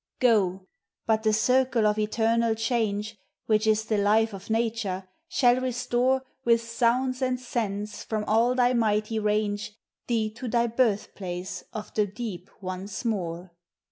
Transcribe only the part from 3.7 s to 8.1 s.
the life of nature, shall restore, With sounds and scents